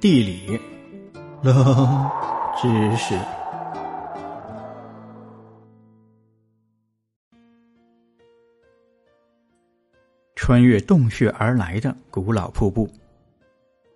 [0.00, 0.58] 地理，
[1.42, 2.10] 冷
[2.58, 3.14] 知识。
[10.34, 12.88] 穿越洞穴而来的古老瀑布。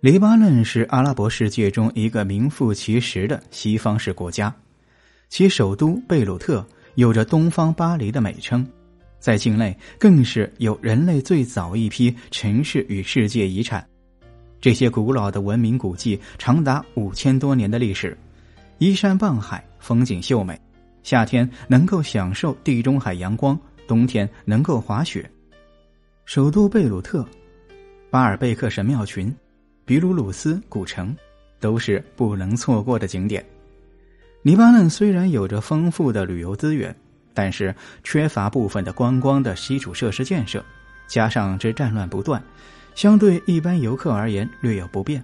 [0.00, 4.52] 黎巴嫩是阿拉伯世界中一个名副其实的西方式国家，
[5.28, 6.66] 其首都贝鲁特
[6.96, 8.66] 有着“东方巴黎”的美称，
[9.20, 13.86] 在境内更是有人类最早一批城市与世界遗产。
[14.62, 18.16] 这些古老的文明古迹长达五千多年的历史，
[18.78, 20.58] 依山傍海，风景秀美，
[21.02, 25.28] 夏天能够享受地中海阳光，冬天能够滑雪。
[26.26, 27.26] 首都贝鲁特、
[28.08, 29.34] 巴尔贝克神庙群、
[29.84, 31.12] 比鲁鲁斯古城，
[31.58, 33.44] 都是不能错过的景点。
[34.42, 36.94] 黎巴嫩虽然有着丰富的旅游资源，
[37.34, 37.74] 但是
[38.04, 40.64] 缺乏部分的观光的基础设施建设，
[41.08, 42.40] 加上这战乱不断。
[42.94, 45.22] 相对一般游客而言略有不便，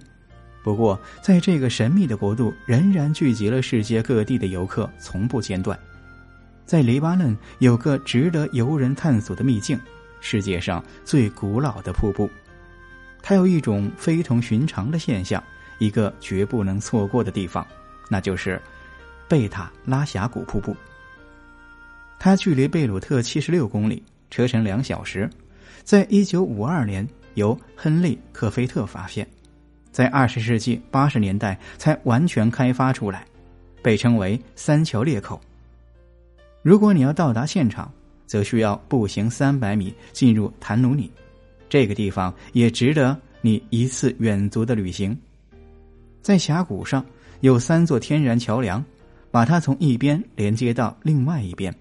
[0.63, 5.77] 不过在这个神秘的国度，仍然聚集了世界各地的游客，从不间断。
[6.65, 9.79] 在黎巴嫩有个值得游人探索的秘境——
[10.19, 12.29] 世界上最古老的瀑布。
[13.21, 15.43] 它有一种非同寻常的现象，
[15.77, 17.65] 一个绝不能错过的地方，
[18.09, 18.61] 那就是
[19.27, 20.75] 贝塔拉峡谷瀑布。
[22.17, 25.29] 它距离贝鲁特七十六公里，车程两小时。
[25.83, 27.07] 在一九五二年。
[27.39, 29.27] 由亨利·克菲特发现，
[29.91, 33.25] 在二十世纪八十年代才完全开发出来，
[33.81, 35.41] 被称为“三桥裂口”。
[36.61, 37.91] 如果你要到达现场，
[38.27, 41.11] 则需要步行三百米进入坦努里，
[41.67, 45.17] 这个地方也值得你一次远足的旅行。
[46.21, 47.03] 在峡谷上
[47.39, 48.83] 有三座天然桥梁，
[49.31, 51.73] 把它从一边连接到另外一边，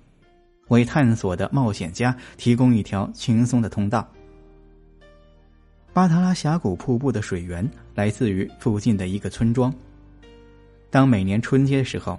[0.68, 4.08] 为探索的冒险家提供一条轻松的通道。
[5.98, 9.74] 巴塔拉峡谷瀑布的水源来自于附近的一个村庄。
[10.90, 12.16] 当每年春天的时候，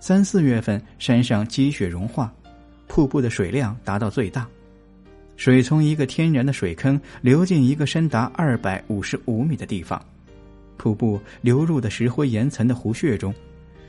[0.00, 2.34] 三四月份山上积雪融化，
[2.88, 4.48] 瀑布的水量达到最大，
[5.36, 10.04] 水从一个天然的水坑流进一个深达二百五十五米的地方，
[10.76, 13.32] 瀑布流入的石灰岩层的湖穴中，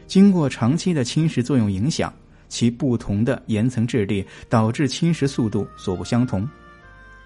[0.06, 2.14] 经过长期的侵蚀作用影响，
[2.48, 6.48] 其不同的岩层质地导致侵蚀速度所不相同。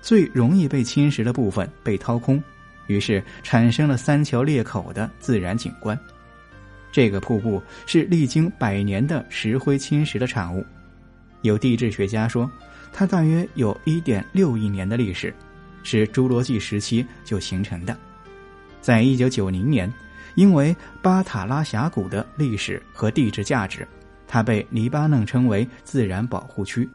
[0.03, 2.43] 最容易被侵蚀的部分被掏空，
[2.87, 5.97] 于是产生了三桥裂口的自然景观。
[6.91, 10.63] 这个瀑布是历经百年的石灰侵蚀的产物。
[11.41, 12.51] 有地质学家说，
[12.91, 15.33] 它大约有一点六亿年的历史，
[15.83, 17.97] 是侏罗纪时期就形成的。
[18.81, 19.91] 在一九九零年，
[20.35, 23.87] 因为巴塔拉峡谷的历史和地质价值，
[24.27, 26.87] 它被黎巴嫩称为自然保护区。